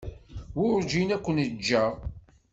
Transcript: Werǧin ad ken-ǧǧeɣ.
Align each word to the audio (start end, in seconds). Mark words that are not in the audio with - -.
Werǧin 0.59 1.09
ad 1.15 1.21
ken-ǧǧeɣ. 1.25 1.93